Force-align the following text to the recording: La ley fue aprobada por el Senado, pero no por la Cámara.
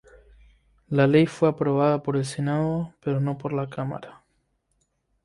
La 0.89 1.05
ley 1.05 1.27
fue 1.27 1.47
aprobada 1.47 2.01
por 2.01 2.17
el 2.17 2.25
Senado, 2.25 2.95
pero 3.01 3.19
no 3.19 3.37
por 3.37 3.53
la 3.53 3.69
Cámara. 3.69 4.23